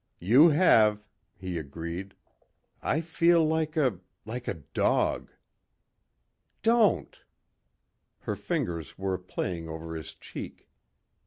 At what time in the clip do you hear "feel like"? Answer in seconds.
3.01-3.77